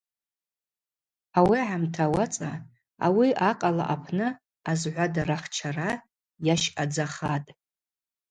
[1.37, 2.51] Ауи агӏамта ауацӏа
[3.05, 4.27] ауи акъала апны
[4.69, 5.89] азгӏвадарахчара
[6.45, 7.49] йащъадзахатӏ.